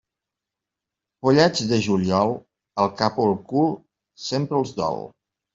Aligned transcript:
Pollets 1.25 1.61
de 1.73 1.79
juliol, 1.89 2.33
el 2.85 2.91
cap 3.03 3.23
o 3.25 3.29
el 3.35 3.39
cul 3.53 3.71
sempre 4.31 4.63
els 4.63 4.77
dol. 4.85 5.09